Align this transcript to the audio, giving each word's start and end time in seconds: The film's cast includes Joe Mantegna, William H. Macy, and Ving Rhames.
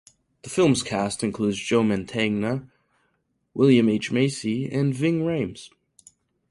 The 0.41 0.49
film's 0.49 0.81
cast 0.81 1.23
includes 1.23 1.59
Joe 1.59 1.83
Mantegna, 1.83 2.67
William 3.53 3.87
H. 3.87 4.11
Macy, 4.11 4.67
and 4.67 4.95
Ving 4.95 5.19
Rhames. 5.21 5.69